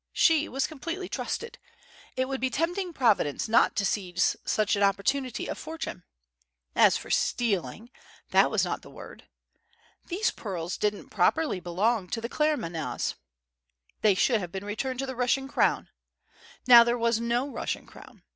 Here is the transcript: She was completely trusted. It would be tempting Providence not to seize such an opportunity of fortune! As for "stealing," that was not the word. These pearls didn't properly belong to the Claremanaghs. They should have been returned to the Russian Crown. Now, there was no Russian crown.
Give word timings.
She 0.13 0.49
was 0.49 0.65
completely 0.65 1.07
trusted. 1.07 1.59
It 2.15 2.27
would 2.27 2.41
be 2.41 2.49
tempting 2.49 2.91
Providence 2.91 3.47
not 3.47 3.75
to 3.75 3.85
seize 3.85 4.35
such 4.43 4.75
an 4.75 4.81
opportunity 4.81 5.45
of 5.47 5.59
fortune! 5.59 6.01
As 6.75 6.97
for 6.97 7.11
"stealing," 7.11 7.91
that 8.31 8.49
was 8.49 8.65
not 8.65 8.81
the 8.81 8.89
word. 8.89 9.27
These 10.07 10.31
pearls 10.31 10.75
didn't 10.79 11.09
properly 11.11 11.59
belong 11.59 12.07
to 12.07 12.19
the 12.19 12.29
Claremanaghs. 12.29 13.13
They 14.01 14.15
should 14.15 14.39
have 14.39 14.51
been 14.51 14.65
returned 14.65 14.97
to 14.97 15.05
the 15.05 15.15
Russian 15.15 15.47
Crown. 15.47 15.91
Now, 16.65 16.83
there 16.83 16.97
was 16.97 17.19
no 17.19 17.47
Russian 17.47 17.85
crown. 17.85 18.23